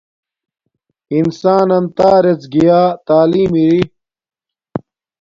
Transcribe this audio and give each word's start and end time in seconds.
انسان 1.17 1.67
نن 1.69 1.83
تارڎ 1.97 2.39
گیا 2.53 2.81
تعلیم 3.07 3.51
اری 3.59 3.81